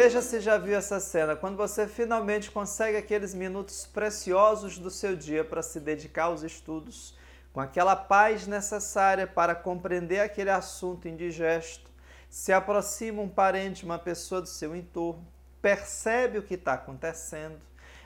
Veja 0.00 0.22
se 0.22 0.38
já 0.38 0.56
viu 0.56 0.76
essa 0.76 1.00
cena, 1.00 1.34
quando 1.34 1.56
você 1.56 1.88
finalmente 1.88 2.52
consegue 2.52 2.96
aqueles 2.96 3.34
minutos 3.34 3.84
preciosos 3.84 4.78
do 4.78 4.92
seu 4.92 5.16
dia 5.16 5.42
para 5.42 5.60
se 5.60 5.80
dedicar 5.80 6.26
aos 6.26 6.44
estudos, 6.44 7.18
com 7.52 7.60
aquela 7.60 7.96
paz 7.96 8.46
necessária 8.46 9.26
para 9.26 9.56
compreender 9.56 10.20
aquele 10.20 10.50
assunto 10.50 11.08
indigesto, 11.08 11.90
se 12.30 12.52
aproxima 12.52 13.20
um 13.20 13.28
parente, 13.28 13.84
uma 13.84 13.98
pessoa 13.98 14.40
do 14.40 14.46
seu 14.46 14.76
entorno, 14.76 15.26
percebe 15.60 16.38
o 16.38 16.44
que 16.44 16.54
está 16.54 16.74
acontecendo, 16.74 17.58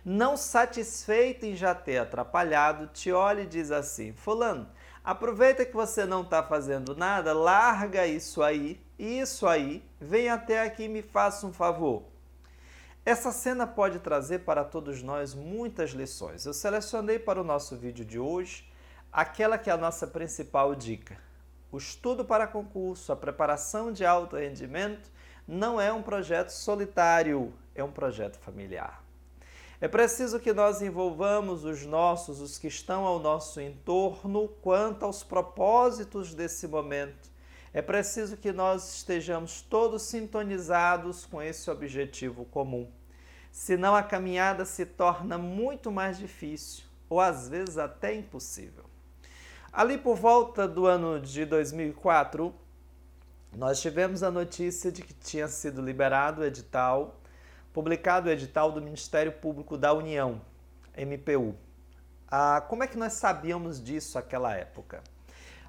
não 0.02 0.34
satisfeito 0.34 1.44
em 1.44 1.54
já 1.54 1.74
ter 1.74 1.98
atrapalhado, 1.98 2.86
te 2.86 3.12
olha 3.12 3.42
e 3.42 3.46
diz 3.46 3.70
assim: 3.70 4.14
Fulano, 4.14 4.66
aproveita 5.04 5.66
que 5.66 5.76
você 5.76 6.06
não 6.06 6.22
está 6.22 6.42
fazendo 6.42 6.96
nada, 6.96 7.34
larga 7.34 8.06
isso 8.06 8.42
aí, 8.42 8.80
isso 9.04 9.46
aí, 9.46 9.82
vem 10.00 10.28
até 10.28 10.62
aqui 10.62 10.84
e 10.84 10.88
me 10.88 11.02
faça 11.02 11.46
um 11.46 11.52
favor. 11.52 12.04
Essa 13.04 13.32
cena 13.32 13.66
pode 13.66 13.98
trazer 13.98 14.40
para 14.40 14.62
todos 14.62 15.02
nós 15.02 15.34
muitas 15.34 15.90
lições. 15.90 16.46
Eu 16.46 16.54
selecionei 16.54 17.18
para 17.18 17.40
o 17.40 17.44
nosso 17.44 17.76
vídeo 17.76 18.04
de 18.04 18.18
hoje 18.18 18.70
aquela 19.12 19.58
que 19.58 19.68
é 19.68 19.72
a 19.72 19.76
nossa 19.76 20.06
principal 20.06 20.72
dica. 20.74 21.18
O 21.72 21.78
estudo 21.78 22.24
para 22.24 22.46
concurso, 22.46 23.10
a 23.10 23.16
preparação 23.16 23.92
de 23.92 24.04
alto 24.04 24.36
rendimento, 24.36 25.10
não 25.48 25.80
é 25.80 25.92
um 25.92 26.02
projeto 26.02 26.50
solitário, 26.50 27.52
é 27.74 27.82
um 27.82 27.90
projeto 27.90 28.38
familiar. 28.38 29.02
É 29.80 29.88
preciso 29.88 30.38
que 30.38 30.52
nós 30.52 30.80
envolvamos 30.80 31.64
os 31.64 31.84
nossos, 31.84 32.40
os 32.40 32.56
que 32.56 32.68
estão 32.68 33.04
ao 33.04 33.18
nosso 33.18 33.60
entorno, 33.60 34.46
quanto 34.62 35.04
aos 35.04 35.24
propósitos 35.24 36.34
desse 36.34 36.68
momento. 36.68 37.31
É 37.74 37.80
preciso 37.80 38.36
que 38.36 38.52
nós 38.52 38.96
estejamos 38.96 39.62
todos 39.62 40.02
sintonizados 40.02 41.24
com 41.24 41.40
esse 41.40 41.70
objetivo 41.70 42.44
comum. 42.44 42.86
Senão 43.50 43.94
a 43.94 44.02
caminhada 44.02 44.64
se 44.66 44.84
torna 44.84 45.38
muito 45.38 45.90
mais 45.90 46.18
difícil, 46.18 46.84
ou 47.08 47.18
às 47.18 47.48
vezes 47.48 47.78
até 47.78 48.14
impossível. 48.14 48.84
Ali 49.72 49.96
por 49.96 50.16
volta 50.16 50.68
do 50.68 50.86
ano 50.86 51.18
de 51.18 51.46
2004, 51.46 52.54
nós 53.56 53.80
tivemos 53.80 54.22
a 54.22 54.30
notícia 54.30 54.92
de 54.92 55.02
que 55.02 55.14
tinha 55.14 55.48
sido 55.48 55.80
liberado 55.80 56.42
o 56.42 56.44
edital, 56.44 57.20
publicado 57.72 58.28
o 58.28 58.32
edital 58.32 58.70
do 58.70 58.82
Ministério 58.82 59.32
Público 59.32 59.78
da 59.78 59.94
União, 59.94 60.42
MPU. 60.94 61.54
Ah, 62.30 62.62
como 62.68 62.82
é 62.82 62.86
que 62.86 62.98
nós 62.98 63.14
sabíamos 63.14 63.82
disso 63.82 64.18
naquela 64.18 64.54
época? 64.54 65.02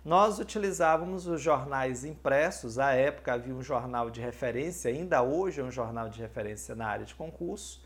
Nós 0.03 0.37
utilizávamos 0.37 1.27
os 1.27 1.41
jornais 1.41 2.03
impressos, 2.03 2.77
à 2.77 2.91
época 2.91 3.33
havia 3.33 3.55
um 3.55 3.63
jornal 3.63 4.09
de 4.09 4.19
referência, 4.19 4.91
ainda 4.91 5.21
hoje 5.21 5.61
é 5.61 5.63
um 5.63 5.71
jornal 5.71 6.09
de 6.09 6.19
referência 6.21 6.75
na 6.75 6.87
área 6.87 7.05
de 7.05 7.15
concurso, 7.15 7.81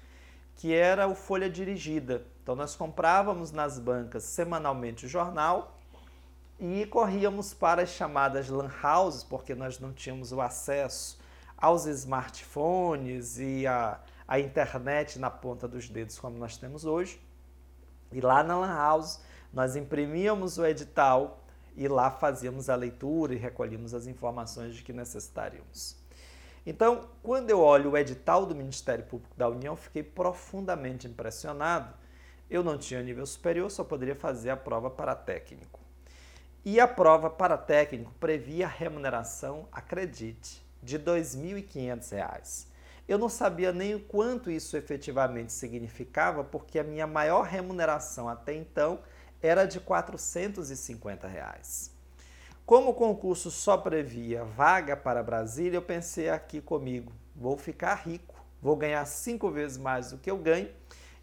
que 0.56 0.74
era 0.74 1.08
o 1.08 1.14
Folha 1.14 1.48
Dirigida. 1.48 2.26
Então 2.42 2.56
nós 2.56 2.76
comprávamos 2.76 3.52
nas 3.52 3.78
bancas 3.78 4.24
semanalmente 4.24 5.06
o 5.06 5.10
jornal 5.10 5.78
e 6.60 6.88
corríamos 6.88 7.54
para 7.54 7.84
as 7.84 7.90
chamadas 7.90 8.50
lan 8.50 8.72
houses, 8.84 9.24
porque 9.24 9.54
nós 9.54 9.80
não 9.80 9.94
tínhamos 9.94 10.32
o 10.32 10.42
acesso 10.42 11.20
aos 11.56 11.86
smartphones 11.86 13.38
e 13.38 13.68
a, 13.68 14.00
a 14.28 14.40
internet 14.40 15.20
na 15.20 15.30
ponta 15.30 15.68
dos 15.68 15.88
dedos 15.88 16.18
como 16.18 16.36
nós 16.40 16.58
temos 16.58 16.84
hoje. 16.84 17.22
E 18.12 18.20
lá 18.22 18.42
na 18.42 18.58
lan 18.58 18.74
house 18.74 19.22
nós 19.54 19.76
imprimíamos 19.76 20.58
o 20.58 20.66
edital 20.66 21.44
e 21.78 21.88
lá 21.88 22.10
fazíamos 22.10 22.70
a 22.70 22.76
leitura 22.76 23.36
e 23.36 23.38
recolhíamos 23.38 23.94
as 23.94 24.08
informações 24.08 24.76
de 24.76 24.82
que 24.82 24.92
necessitaríamos. 24.92 25.96
Então, 26.66 27.08
quando 27.24 27.50
eu 27.50 27.62
olho 27.62 27.92
o 27.92 27.98
edital 27.98 28.46
do 28.46 28.56
Ministério 28.56 29.06
Público 29.06 29.38
da 29.38 29.48
União, 29.48 29.78
fiquei 29.78 30.04
profundamente 30.04 31.08
impressionado. 31.08 31.94
Eu 32.50 32.64
não 32.64 32.78
tinha 32.78 33.02
nível 33.02 33.26
superior, 33.26 33.70
só 33.70 33.84
poderia 33.84 34.16
fazer 34.16 34.50
a 34.50 34.58
prova 34.58 34.90
para 34.90 35.16
técnico. 35.16 35.80
E 36.66 36.80
a 36.80 36.88
prova 36.88 37.30
para 37.30 37.58
técnico 37.58 38.12
previa 38.20 38.68
remuneração, 38.68 39.70
acredite, 39.72 40.62
de 40.84 40.98
R$ 40.98 41.04
2.500. 41.04 42.68
Eu 43.08 43.18
não 43.18 43.30
sabia 43.30 43.72
nem 43.72 43.96
o 43.96 44.02
quanto 44.02 44.52
isso 44.52 44.76
efetivamente 44.76 45.54
significava, 45.54 46.44
porque 46.44 46.80
a 46.80 46.84
minha 46.84 47.08
maior 47.08 47.44
remuneração 47.44 48.28
até 48.28 48.54
então 48.54 49.00
era 49.42 49.66
de 49.66 49.80
450 49.80 51.28
reais. 51.28 51.92
Como 52.66 52.90
o 52.90 52.94
concurso 52.94 53.50
só 53.50 53.78
previa 53.78 54.44
vaga 54.44 54.98
para 54.98 55.24
Brasília, 55.24 55.78
eu 55.78 55.82
pensei 55.82 56.30
aqui 56.30 56.60
comigo: 56.60 57.14
vou 57.36 57.58
ficar 57.58 57.96
rico, 57.96 58.36
vou 58.62 58.76
ganhar 58.76 59.06
cinco 59.06 59.50
vezes 59.50 59.78
mais 59.78 60.12
do 60.12 60.18
que 60.18 60.30
eu 60.30 60.38
ganho 60.38 60.70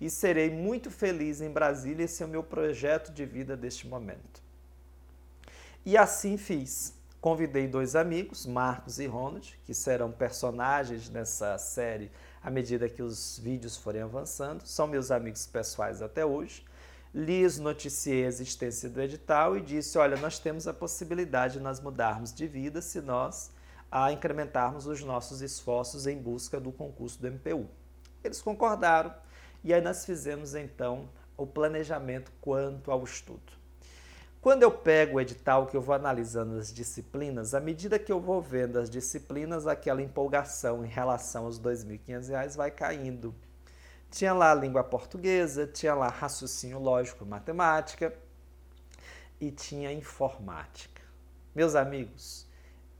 e 0.00 0.10
serei 0.10 0.50
muito 0.50 0.90
feliz 0.90 1.40
em 1.40 1.50
Brasília. 1.50 2.04
Esse 2.04 2.22
é 2.22 2.26
o 2.26 2.28
meu 2.28 2.42
projeto 2.42 3.12
de 3.12 3.24
vida 3.24 3.56
deste 3.56 3.86
momento. 3.86 4.42
E 5.84 5.96
assim 5.96 6.36
fiz. 6.36 6.94
Convidei 7.20 7.66
dois 7.66 7.96
amigos, 7.96 8.44
Marcos 8.44 8.98
e 8.98 9.06
Ronald, 9.06 9.58
que 9.64 9.72
serão 9.72 10.12
personagens 10.12 11.08
nessa 11.08 11.56
série 11.56 12.10
à 12.42 12.50
medida 12.50 12.88
que 12.88 13.02
os 13.02 13.38
vídeos 13.38 13.78
forem 13.78 14.02
avançando. 14.02 14.66
São 14.66 14.86
meus 14.86 15.10
amigos 15.10 15.46
pessoais 15.46 16.02
até 16.02 16.24
hoje. 16.24 16.64
Lhes 17.14 17.60
noticiei 17.60 18.24
a 18.24 18.28
existência 18.28 18.90
do 18.90 19.00
edital 19.00 19.56
e 19.56 19.60
disse: 19.60 19.96
olha, 19.96 20.16
nós 20.16 20.40
temos 20.40 20.66
a 20.66 20.74
possibilidade 20.74 21.54
de 21.54 21.60
nós 21.60 21.78
mudarmos 21.78 22.34
de 22.34 22.48
vida 22.48 22.82
se 22.82 23.00
nós 23.00 23.52
a 23.88 24.10
incrementarmos 24.10 24.88
os 24.88 25.00
nossos 25.04 25.40
esforços 25.40 26.08
em 26.08 26.20
busca 26.20 26.58
do 26.58 26.72
concurso 26.72 27.22
do 27.22 27.30
MPU. 27.30 27.68
Eles 28.24 28.42
concordaram 28.42 29.14
e 29.62 29.72
aí 29.72 29.80
nós 29.80 30.04
fizemos 30.04 30.56
então 30.56 31.08
o 31.36 31.46
planejamento 31.46 32.32
quanto 32.40 32.90
ao 32.90 33.04
estudo. 33.04 33.52
Quando 34.40 34.64
eu 34.64 34.70
pego 34.72 35.16
o 35.16 35.20
edital, 35.20 35.68
que 35.68 35.76
eu 35.76 35.80
vou 35.80 35.94
analisando 35.94 36.58
as 36.58 36.72
disciplinas, 36.72 37.54
à 37.54 37.60
medida 37.60 37.98
que 37.98 38.12
eu 38.12 38.20
vou 38.20 38.42
vendo 38.42 38.78
as 38.78 38.90
disciplinas, 38.90 39.68
aquela 39.68 40.02
empolgação 40.02 40.84
em 40.84 40.88
relação 40.88 41.46
aos 41.46 41.58
R$ 41.58 41.70
2.500 41.70 42.56
vai 42.56 42.70
caindo. 42.72 43.34
Tinha 44.14 44.32
lá 44.32 44.52
a 44.52 44.54
língua 44.54 44.84
portuguesa, 44.84 45.66
tinha 45.66 45.92
lá 45.92 46.06
raciocínio 46.06 46.78
lógico, 46.78 47.26
matemática 47.26 48.16
e 49.40 49.50
tinha 49.50 49.92
informática. 49.92 51.02
Meus 51.52 51.74
amigos, 51.74 52.46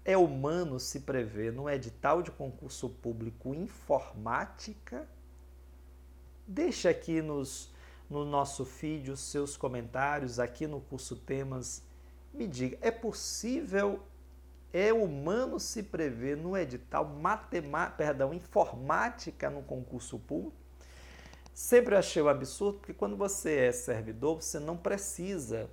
é 0.05 0.17
humano 0.19 0.81
se 0.81 0.99
prever 0.99 1.53
no 1.53 1.71
edital 1.71 2.21
de 2.21 2.33
concurso 2.33 2.89
público 2.89 3.55
informática? 3.55 5.09
Deixa 6.49 6.91
aqui 6.91 7.23
nos 7.23 7.73
no 8.11 8.25
nosso 8.25 8.65
feed 8.65 9.13
os 9.13 9.21
seus 9.21 9.57
comentários 9.57 10.41
aqui 10.41 10.67
no 10.67 10.81
curso 10.81 11.15
Temas. 11.15 11.85
Me 12.33 12.49
diga, 12.49 12.77
é 12.81 12.91
possível, 12.91 14.03
é 14.73 14.93
humano 14.93 15.61
se 15.61 15.81
prever 15.81 16.37
no 16.37 16.57
edital 16.57 17.05
matemática, 17.05 17.99
perdão, 17.99 18.35
informática 18.35 19.49
no 19.49 19.63
concurso 19.63 20.19
público? 20.19 20.64
Sempre 21.55 21.97
achei 21.97 22.21
o 22.21 22.29
absurdo, 22.29 22.79
porque 22.79 22.93
quando 22.93 23.17
você 23.17 23.57
é 23.57 23.73
servidor, 23.73 24.43
você 24.43 24.59
não 24.59 24.77
precisa 24.77 25.71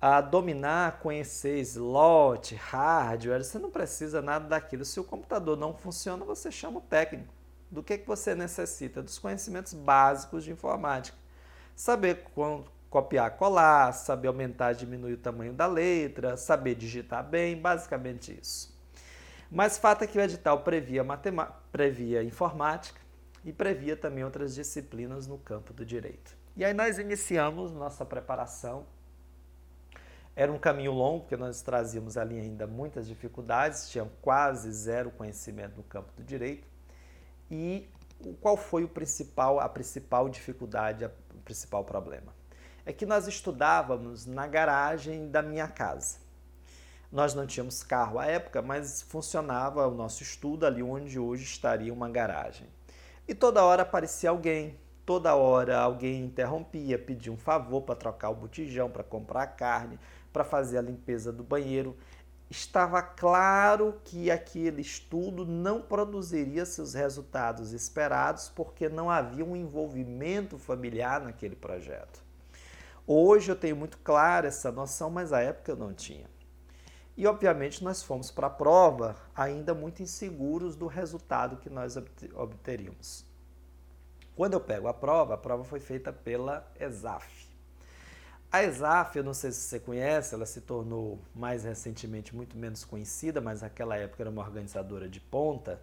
a 0.00 0.20
dominar, 0.20 1.00
conhecer 1.00 1.58
slot, 1.60 2.54
hardware, 2.54 3.42
você 3.42 3.58
não 3.58 3.70
precisa 3.70 4.20
nada 4.20 4.46
daquilo. 4.46 4.84
Se 4.84 5.00
o 5.00 5.04
computador 5.04 5.56
não 5.56 5.74
funciona, 5.74 6.24
você 6.24 6.52
chama 6.52 6.78
o 6.78 6.82
técnico. 6.82 7.32
Do 7.70 7.82
que, 7.82 7.98
que 7.98 8.06
você 8.06 8.34
necessita? 8.34 9.02
Dos 9.02 9.18
conhecimentos 9.18 9.72
básicos 9.72 10.44
de 10.44 10.52
informática 10.52 11.24
saber 11.74 12.24
copiar, 12.88 13.32
colar, 13.36 13.92
saber 13.92 14.28
aumentar 14.28 14.72
diminuir 14.72 15.14
o 15.14 15.18
tamanho 15.18 15.52
da 15.52 15.66
letra, 15.66 16.36
saber 16.36 16.74
digitar 16.74 17.24
bem, 17.24 17.56
basicamente 17.56 18.38
isso. 18.40 18.72
Mas 19.50 19.78
fato 19.78 20.02
é 20.02 20.06
que 20.06 20.18
o 20.18 20.20
edital 20.20 20.60
previa, 20.60 21.04
previa 21.70 22.22
informática 22.22 23.00
e 23.44 23.52
previa 23.52 23.96
também 23.96 24.24
outras 24.24 24.54
disciplinas 24.54 25.26
no 25.26 25.38
campo 25.38 25.72
do 25.72 25.84
direito. 25.84 26.36
E 26.56 26.64
aí 26.64 26.72
nós 26.72 26.98
iniciamos 26.98 27.72
nossa 27.72 28.04
preparação. 28.04 28.86
Era 30.36 30.50
um 30.50 30.58
caminho 30.58 30.92
longo, 30.92 31.20
porque 31.20 31.36
nós 31.36 31.62
trazíamos 31.62 32.16
ali 32.16 32.40
ainda 32.40 32.66
muitas 32.66 33.06
dificuldades, 33.06 33.88
tinha 33.88 34.08
quase 34.20 34.72
zero 34.72 35.10
conhecimento 35.10 35.76
no 35.76 35.82
campo 35.84 36.12
do 36.16 36.24
direito. 36.24 36.66
E 37.50 37.88
qual 38.40 38.56
foi 38.56 38.84
o 38.84 38.88
principal, 38.88 39.60
a 39.60 39.68
principal 39.68 40.28
dificuldade, 40.28 41.08
principal 41.44 41.84
problema? 41.84 42.34
É 42.86 42.92
que 42.92 43.06
nós 43.06 43.26
estudávamos 43.26 44.26
na 44.26 44.46
garagem 44.46 45.28
da 45.28 45.42
minha 45.42 45.68
casa. 45.68 46.18
Nós 47.12 47.32
não 47.32 47.46
tínhamos 47.46 47.82
carro 47.82 48.18
à 48.18 48.26
época, 48.26 48.60
mas 48.60 49.02
funcionava 49.02 49.86
o 49.86 49.94
nosso 49.94 50.22
estudo 50.22 50.66
ali 50.66 50.82
onde 50.82 51.18
hoje 51.18 51.44
estaria 51.44 51.92
uma 51.92 52.08
garagem. 52.10 52.66
E 53.26 53.34
toda 53.34 53.64
hora 53.64 53.82
aparecia 53.82 54.28
alguém, 54.28 54.78
toda 55.06 55.34
hora 55.34 55.78
alguém 55.78 56.24
interrompia, 56.24 56.98
pedia 56.98 57.32
um 57.32 57.38
favor 57.38 57.80
para 57.80 57.94
trocar 57.94 58.28
o 58.28 58.34
botijão, 58.34 58.90
para 58.90 59.02
comprar 59.02 59.46
carne, 59.46 59.98
para 60.30 60.44
fazer 60.44 60.76
a 60.76 60.82
limpeza 60.82 61.32
do 61.32 61.42
banheiro. 61.42 61.96
estava 62.50 63.00
claro 63.02 63.98
que 64.04 64.30
aquele 64.30 64.82
estudo 64.82 65.46
não 65.46 65.80
produziria 65.80 66.66
seus 66.66 66.92
resultados 66.92 67.72
esperados 67.72 68.50
porque 68.54 68.90
não 68.90 69.10
havia 69.10 69.44
um 69.44 69.56
envolvimento 69.56 70.58
familiar 70.58 71.22
naquele 71.22 71.56
projeto. 71.56 72.22
Hoje 73.06 73.50
eu 73.50 73.56
tenho 73.56 73.74
muito 73.74 73.98
clara 73.98 74.48
essa 74.48 74.70
noção, 74.70 75.10
mas 75.10 75.32
à 75.32 75.40
época 75.40 75.72
eu 75.72 75.76
não 75.76 75.94
tinha. 75.94 76.33
E 77.16 77.26
obviamente 77.26 77.84
nós 77.84 78.02
fomos 78.02 78.30
para 78.30 78.48
a 78.48 78.50
prova 78.50 79.16
ainda 79.34 79.72
muito 79.72 80.02
inseguros 80.02 80.74
do 80.74 80.86
resultado 80.86 81.56
que 81.58 81.70
nós 81.70 81.96
obteríamos. 82.34 83.24
Quando 84.34 84.54
eu 84.54 84.60
pego 84.60 84.88
a 84.88 84.94
prova, 84.94 85.34
a 85.34 85.38
prova 85.38 85.62
foi 85.62 85.78
feita 85.78 86.12
pela 86.12 86.68
ESAF. 86.78 87.48
A 88.50 88.64
ESAF, 88.64 89.16
eu 89.16 89.24
não 89.24 89.34
sei 89.34 89.52
se 89.52 89.60
você 89.60 89.78
conhece, 89.78 90.34
ela 90.34 90.46
se 90.46 90.60
tornou 90.60 91.20
mais 91.34 91.64
recentemente 91.64 92.34
muito 92.34 92.56
menos 92.56 92.84
conhecida, 92.84 93.40
mas 93.40 93.62
naquela 93.62 93.96
época 93.96 94.22
era 94.22 94.30
uma 94.30 94.42
organizadora 94.42 95.08
de 95.08 95.20
ponta, 95.20 95.80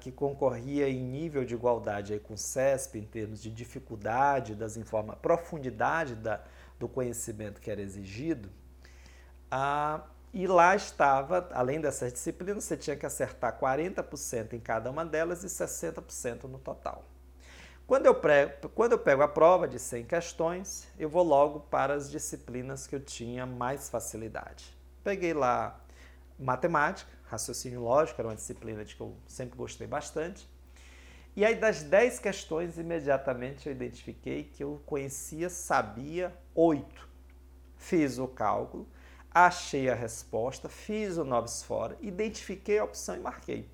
que 0.00 0.10
concorria 0.12 0.88
em 0.88 1.00
nível 1.00 1.44
de 1.44 1.54
igualdade 1.54 2.12
aí 2.12 2.20
com 2.20 2.34
o 2.34 2.38
CESP, 2.38 2.98
em 2.98 3.04
termos 3.04 3.40
de 3.40 3.50
dificuldade 3.50 4.54
das 4.54 4.76
informações, 4.76 5.22
profundidade 5.22 6.16
da, 6.16 6.42
do 6.78 6.88
conhecimento 6.88 7.60
que 7.60 7.70
era 7.70 7.80
exigido. 7.80 8.48
E 10.34 10.48
lá 10.48 10.74
estava, 10.74 11.48
além 11.52 11.80
dessas 11.80 12.12
disciplinas, 12.12 12.64
você 12.64 12.76
tinha 12.76 12.96
que 12.96 13.06
acertar 13.06 13.56
40% 13.56 14.54
em 14.54 14.58
cada 14.58 14.90
uma 14.90 15.04
delas 15.06 15.44
e 15.44 15.46
60% 15.46 16.44
no 16.44 16.58
total. 16.58 17.04
Quando 17.86 18.06
eu, 18.06 18.14
prego, 18.16 18.68
quando 18.70 18.92
eu 18.92 18.98
pego 18.98 19.22
a 19.22 19.28
prova 19.28 19.68
de 19.68 19.78
100 19.78 20.06
questões, 20.06 20.88
eu 20.98 21.08
vou 21.08 21.22
logo 21.22 21.60
para 21.60 21.94
as 21.94 22.10
disciplinas 22.10 22.84
que 22.84 22.96
eu 22.96 23.00
tinha 23.00 23.46
mais 23.46 23.88
facilidade. 23.88 24.76
Peguei 25.04 25.32
lá 25.32 25.80
matemática, 26.36 27.12
raciocínio 27.26 27.80
lógico, 27.80 28.20
era 28.20 28.26
uma 28.26 28.34
disciplina 28.34 28.84
de 28.84 28.96
que 28.96 29.02
eu 29.02 29.14
sempre 29.28 29.56
gostei 29.56 29.86
bastante. 29.86 30.48
E 31.36 31.44
aí, 31.44 31.54
das 31.54 31.84
10 31.84 32.18
questões, 32.18 32.76
imediatamente 32.76 33.68
eu 33.68 33.72
identifiquei 33.72 34.44
que 34.44 34.64
eu 34.64 34.82
conhecia, 34.84 35.48
sabia 35.48 36.36
oito. 36.56 37.08
Fiz 37.76 38.18
o 38.18 38.26
cálculo, 38.26 38.88
achei 39.34 39.90
a 39.90 39.94
resposta, 39.94 40.68
fiz 40.68 41.18
o 41.18 41.24
Noves 41.24 41.62
Fora, 41.64 41.98
identifiquei 42.00 42.78
a 42.78 42.84
opção 42.84 43.16
e 43.16 43.20
marquei. 43.20 43.68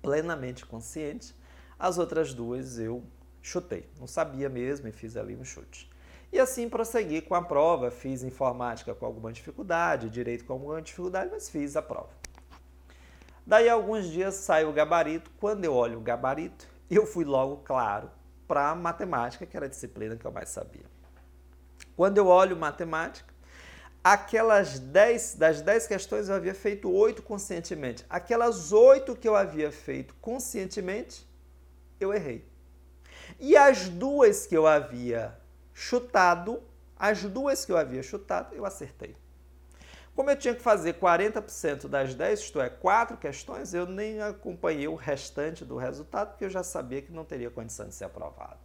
Plenamente 0.00 0.64
consciente 0.64 1.34
as 1.82 1.98
outras 1.98 2.32
duas 2.32 2.78
eu 2.78 3.02
chutei. 3.42 3.90
Não 3.98 4.06
sabia 4.06 4.48
mesmo 4.48 4.86
e 4.86 4.92
fiz 4.92 5.16
ali 5.16 5.34
um 5.34 5.44
chute. 5.44 5.90
E 6.32 6.38
assim 6.38 6.68
prossegui 6.68 7.20
com 7.20 7.34
a 7.34 7.42
prova. 7.42 7.90
Fiz 7.90 8.22
informática 8.22 8.94
com 8.94 9.04
alguma 9.04 9.32
dificuldade, 9.32 10.08
direito 10.08 10.44
com 10.44 10.52
alguma 10.52 10.80
dificuldade, 10.80 11.30
mas 11.32 11.50
fiz 11.50 11.76
a 11.76 11.82
prova. 11.82 12.10
Daí 13.44 13.68
alguns 13.68 14.06
dias 14.06 14.36
sai 14.36 14.64
o 14.64 14.72
gabarito. 14.72 15.28
Quando 15.40 15.64
eu 15.64 15.74
olho 15.74 15.98
o 15.98 16.00
gabarito, 16.00 16.68
eu 16.88 17.04
fui 17.04 17.24
logo, 17.24 17.56
claro, 17.64 18.08
para 18.46 18.72
matemática, 18.76 19.44
que 19.44 19.56
era 19.56 19.66
a 19.66 19.68
disciplina 19.68 20.16
que 20.16 20.24
eu 20.24 20.30
mais 20.30 20.50
sabia. 20.50 20.86
Quando 21.96 22.16
eu 22.16 22.28
olho 22.28 22.56
matemática, 22.56 23.31
aquelas 24.02 24.78
10, 24.78 25.36
das 25.36 25.60
10 25.60 25.86
questões 25.86 26.28
eu 26.28 26.34
havia 26.34 26.54
feito 26.54 26.90
8 26.90 27.22
conscientemente. 27.22 28.04
Aquelas 28.10 28.72
8 28.72 29.14
que 29.16 29.28
eu 29.28 29.36
havia 29.36 29.70
feito 29.70 30.14
conscientemente, 30.20 31.26
eu 32.00 32.12
errei. 32.12 32.44
E 33.38 33.56
as 33.56 33.88
duas 33.88 34.46
que 34.46 34.56
eu 34.56 34.66
havia 34.66 35.38
chutado, 35.72 36.62
as 36.96 37.22
duas 37.22 37.64
que 37.64 37.72
eu 37.72 37.76
havia 37.76 38.02
chutado, 38.02 38.54
eu 38.54 38.66
acertei. 38.66 39.16
Como 40.14 40.30
eu 40.30 40.36
tinha 40.36 40.54
que 40.54 40.60
fazer 40.60 40.94
40% 40.94 41.88
das 41.88 42.14
10, 42.14 42.40
isto 42.40 42.60
é, 42.60 42.68
4 42.68 43.16
questões, 43.16 43.72
eu 43.72 43.86
nem 43.86 44.20
acompanhei 44.20 44.86
o 44.86 44.94
restante 44.94 45.64
do 45.64 45.76
resultado, 45.76 46.30
porque 46.30 46.44
eu 46.44 46.50
já 46.50 46.62
sabia 46.62 47.00
que 47.00 47.10
não 47.10 47.24
teria 47.24 47.50
condição 47.50 47.88
de 47.88 47.94
ser 47.94 48.04
aprovado. 48.04 48.58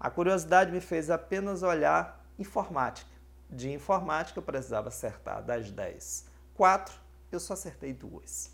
A 0.00 0.08
curiosidade 0.08 0.72
me 0.72 0.80
fez 0.80 1.10
apenas 1.10 1.62
olhar 1.62 2.24
informática. 2.38 3.11
De 3.52 3.70
informática 3.70 4.38
eu 4.38 4.42
precisava 4.42 4.88
acertar 4.88 5.42
das 5.42 5.70
10, 5.70 6.24
4, 6.54 6.94
eu 7.30 7.38
só 7.38 7.52
acertei 7.52 7.92
duas. 7.92 8.50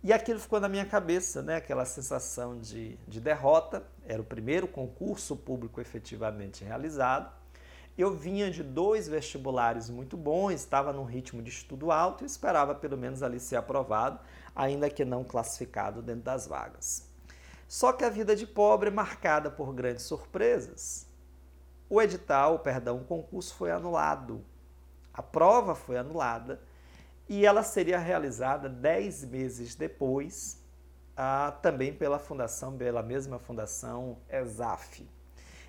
E 0.00 0.12
aquilo 0.12 0.38
ficou 0.38 0.60
na 0.60 0.68
minha 0.68 0.84
cabeça, 0.86 1.42
né? 1.42 1.56
aquela 1.56 1.84
sensação 1.84 2.60
de, 2.60 2.96
de 3.08 3.20
derrota. 3.20 3.82
Era 4.06 4.22
o 4.22 4.24
primeiro 4.24 4.68
concurso 4.68 5.34
público 5.34 5.80
efetivamente 5.80 6.62
realizado. 6.62 7.32
Eu 7.98 8.14
vinha 8.14 8.48
de 8.48 8.62
dois 8.62 9.08
vestibulares 9.08 9.90
muito 9.90 10.16
bons, 10.16 10.52
estava 10.52 10.92
num 10.92 11.04
ritmo 11.04 11.42
de 11.42 11.50
estudo 11.50 11.90
alto 11.90 12.22
e 12.22 12.26
esperava 12.26 12.74
pelo 12.76 12.96
menos 12.96 13.22
ali 13.22 13.40
ser 13.40 13.56
aprovado, 13.56 14.20
ainda 14.54 14.90
que 14.90 15.04
não 15.04 15.24
classificado 15.24 16.00
dentro 16.00 16.22
das 16.22 16.46
vagas. 16.46 17.08
Só 17.66 17.92
que 17.92 18.04
a 18.04 18.10
vida 18.10 18.36
de 18.36 18.46
pobre 18.46 18.88
é 18.88 18.92
marcada 18.92 19.50
por 19.50 19.72
grandes 19.72 20.04
surpresas. 20.04 21.06
O 21.94 22.02
edital, 22.02 22.58
perdão, 22.58 22.96
o 22.96 23.04
concurso 23.04 23.54
foi 23.54 23.70
anulado. 23.70 24.44
A 25.12 25.22
prova 25.22 25.76
foi 25.76 25.96
anulada 25.96 26.60
e 27.28 27.46
ela 27.46 27.62
seria 27.62 28.00
realizada 28.00 28.68
dez 28.68 29.24
meses 29.24 29.76
depois, 29.76 30.60
ah, 31.16 31.56
também 31.62 31.94
pela 31.94 32.18
fundação, 32.18 32.76
pela 32.76 33.00
mesma 33.00 33.38
fundação 33.38 34.18
ESAF. 34.28 35.08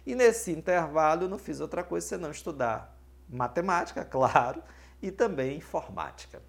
E 0.04 0.16
nesse 0.16 0.52
intervalo 0.52 1.26
eu 1.26 1.30
não 1.30 1.38
fiz 1.38 1.60
outra 1.60 1.84
coisa 1.84 2.08
senão 2.08 2.32
estudar 2.32 2.98
matemática, 3.30 4.02
claro, 4.10 4.64
e 5.04 5.12
também 5.12 5.58
informática. 5.58 6.42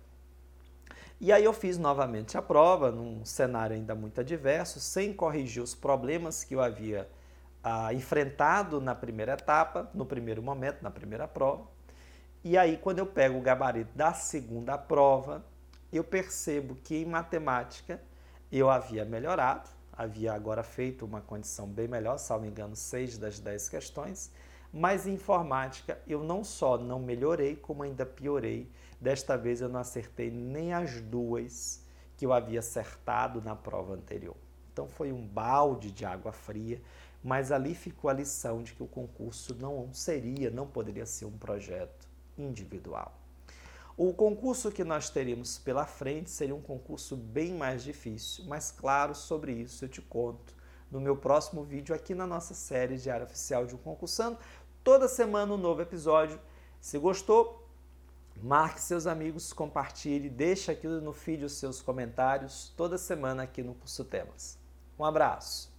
E 1.20 1.30
aí 1.30 1.44
eu 1.44 1.52
fiz 1.52 1.76
novamente 1.76 2.38
a 2.38 2.40
prova, 2.40 2.90
num 2.90 3.26
cenário 3.26 3.76
ainda 3.76 3.94
muito 3.94 4.22
adverso, 4.22 4.80
sem 4.80 5.12
corrigir 5.12 5.62
os 5.62 5.74
problemas 5.74 6.44
que 6.44 6.54
eu 6.54 6.62
havia 6.62 7.06
ah, 7.68 7.92
enfrentado 7.92 8.80
na 8.80 8.94
primeira 8.94 9.32
etapa, 9.32 9.90
no 9.92 10.06
primeiro 10.06 10.40
momento, 10.40 10.82
na 10.82 10.90
primeira 10.90 11.26
prova. 11.26 11.66
E 12.44 12.56
aí, 12.56 12.76
quando 12.76 13.00
eu 13.00 13.06
pego 13.06 13.36
o 13.36 13.42
gabarito 13.42 13.90
da 13.92 14.12
segunda 14.12 14.78
prova, 14.78 15.44
eu 15.92 16.04
percebo 16.04 16.76
que 16.76 16.94
em 16.94 17.04
matemática 17.04 18.00
eu 18.52 18.70
havia 18.70 19.04
melhorado, 19.04 19.68
havia 19.92 20.32
agora 20.32 20.62
feito 20.62 21.04
uma 21.04 21.20
condição 21.20 21.66
bem 21.66 21.88
melhor, 21.88 22.18
salvo 22.18 22.46
engano, 22.46 22.76
seis 22.76 23.18
das 23.18 23.40
dez 23.40 23.68
questões, 23.68 24.30
mas 24.72 25.04
em 25.04 25.14
informática 25.14 25.98
eu 26.06 26.22
não 26.22 26.44
só 26.44 26.78
não 26.78 27.00
melhorei, 27.00 27.56
como 27.56 27.82
ainda 27.82 28.06
piorei. 28.06 28.70
Desta 29.00 29.36
vez 29.36 29.60
eu 29.60 29.68
não 29.68 29.80
acertei 29.80 30.30
nem 30.30 30.72
as 30.72 31.00
duas 31.00 31.84
que 32.16 32.24
eu 32.24 32.32
havia 32.32 32.60
acertado 32.60 33.42
na 33.42 33.56
prova 33.56 33.94
anterior. 33.94 34.36
Então 34.76 34.86
foi 34.86 35.10
um 35.10 35.26
balde 35.26 35.90
de 35.90 36.04
água 36.04 36.32
fria, 36.32 36.82
mas 37.24 37.50
ali 37.50 37.74
ficou 37.74 38.10
a 38.10 38.12
lição 38.12 38.62
de 38.62 38.74
que 38.74 38.82
o 38.82 38.86
concurso 38.86 39.54
não 39.54 39.88
seria, 39.94 40.50
não 40.50 40.66
poderia 40.66 41.06
ser 41.06 41.24
um 41.24 41.38
projeto 41.38 42.06
individual. 42.36 43.18
O 43.96 44.12
concurso 44.12 44.70
que 44.70 44.84
nós 44.84 45.08
teríamos 45.08 45.56
pela 45.56 45.86
frente 45.86 46.28
seria 46.28 46.54
um 46.54 46.60
concurso 46.60 47.16
bem 47.16 47.54
mais 47.54 47.82
difícil, 47.82 48.44
mas 48.44 48.70
claro, 48.70 49.14
sobre 49.14 49.52
isso 49.52 49.82
eu 49.82 49.88
te 49.88 50.02
conto 50.02 50.54
no 50.90 51.00
meu 51.00 51.16
próximo 51.16 51.64
vídeo 51.64 51.94
aqui 51.94 52.14
na 52.14 52.26
nossa 52.26 52.52
série 52.52 52.98
Diário 52.98 53.24
Oficial 53.24 53.64
de 53.64 53.74
um 53.74 53.78
Concursando. 53.78 54.36
Toda 54.84 55.08
semana 55.08 55.54
um 55.54 55.56
novo 55.56 55.80
episódio. 55.80 56.38
Se 56.82 56.98
gostou, 56.98 57.66
marque 58.42 58.82
seus 58.82 59.06
amigos, 59.06 59.54
compartilhe, 59.54 60.28
deixe 60.28 60.70
aqui 60.70 60.86
no 60.86 61.14
feed 61.14 61.46
os 61.46 61.54
seus 61.54 61.80
comentários 61.80 62.74
toda 62.76 62.98
semana 62.98 63.44
aqui 63.44 63.62
no 63.62 63.74
Curso 63.74 64.04
Temas. 64.04 64.65
Um 64.98 65.04
abraço! 65.04 65.75